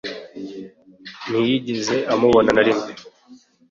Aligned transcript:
ntiyigeze 1.29 1.95
amubona 2.13 2.49
narimwe 2.55 2.91